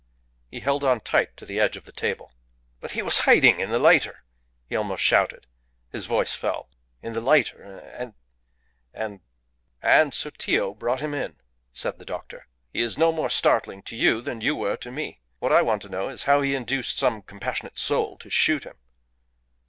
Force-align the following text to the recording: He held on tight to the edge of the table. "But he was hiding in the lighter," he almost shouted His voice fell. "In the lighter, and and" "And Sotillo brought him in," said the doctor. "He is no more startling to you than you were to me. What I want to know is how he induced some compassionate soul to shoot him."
He 0.49 0.61
held 0.61 0.83
on 0.83 1.01
tight 1.01 1.37
to 1.37 1.45
the 1.45 1.59
edge 1.59 1.77
of 1.77 1.85
the 1.85 1.91
table. 1.91 2.31
"But 2.79 2.93
he 2.93 3.03
was 3.03 3.19
hiding 3.29 3.59
in 3.59 3.69
the 3.69 3.77
lighter," 3.77 4.23
he 4.65 4.75
almost 4.75 5.03
shouted 5.03 5.45
His 5.91 6.07
voice 6.07 6.33
fell. 6.33 6.71
"In 7.03 7.13
the 7.13 7.21
lighter, 7.21 7.61
and 7.77 8.15
and" 8.95 9.19
"And 9.99 10.11
Sotillo 10.11 10.73
brought 10.73 11.01
him 11.01 11.13
in," 11.13 11.35
said 11.71 11.99
the 11.99 12.05
doctor. 12.05 12.47
"He 12.73 12.81
is 12.81 12.97
no 12.97 13.11
more 13.11 13.29
startling 13.29 13.83
to 13.83 13.95
you 13.95 14.23
than 14.23 14.41
you 14.41 14.55
were 14.55 14.77
to 14.77 14.89
me. 14.89 15.21
What 15.37 15.53
I 15.53 15.61
want 15.61 15.83
to 15.83 15.89
know 15.89 16.09
is 16.09 16.23
how 16.23 16.41
he 16.41 16.55
induced 16.55 16.97
some 16.97 17.21
compassionate 17.21 17.77
soul 17.77 18.17
to 18.21 18.29
shoot 18.31 18.63
him." 18.63 18.77